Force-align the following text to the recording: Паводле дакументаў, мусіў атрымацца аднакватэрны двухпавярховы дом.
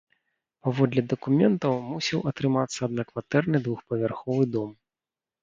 Паводле 0.67 1.01
дакументаў, 1.11 1.73
мусіў 1.89 2.19
атрымацца 2.31 2.79
аднакватэрны 2.89 3.57
двухпавярховы 3.69 4.51
дом. 4.57 4.75